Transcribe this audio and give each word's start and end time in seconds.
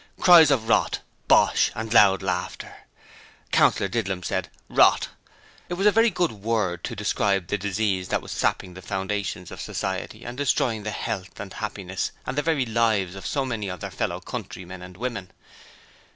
(Cries 0.19 0.49
of 0.49 0.67
'Rot', 0.67 0.97
'Bosh', 1.27 1.69
and 1.75 1.93
loud 1.93 2.23
laughter.) 2.23 2.75
Councillor 3.51 3.87
Didlum 3.87 4.23
said, 4.25 4.49
'Rot'. 4.67 5.09
It 5.69 5.75
was 5.75 5.85
a 5.85 5.91
very 5.91 6.09
good 6.09 6.31
word 6.31 6.83
to 6.85 6.95
describe 6.95 7.45
the 7.49 7.57
disease 7.59 8.07
that 8.07 8.19
was 8.19 8.31
sapping 8.31 8.73
the 8.73 8.81
foundations 8.81 9.51
of 9.51 9.61
society 9.61 10.25
and 10.25 10.35
destroying 10.39 10.81
the 10.81 10.89
health 10.89 11.39
and 11.39 11.53
happiness 11.53 12.09
and 12.25 12.35
the 12.35 12.41
very 12.41 12.65
lives 12.65 13.13
of 13.13 13.27
so 13.27 13.45
many 13.45 13.67
of 13.69 13.79
their 13.81 13.91
fellow 13.91 14.19
countrymen 14.19 14.81
and 14.81 14.97
women. 14.97 15.29